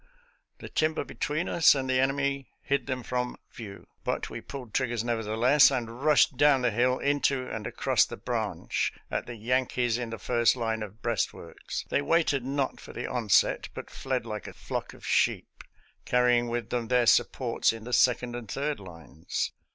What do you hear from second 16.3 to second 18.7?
ing with them their supports in the second and